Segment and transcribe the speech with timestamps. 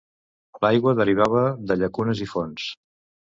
[0.65, 2.67] L'aigua derivava de llacunes i fonts.